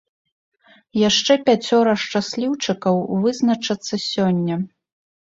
[1.09, 2.95] Яшчэ пяцёра шчасліўчыкаў
[3.27, 4.55] вызначацца сёння.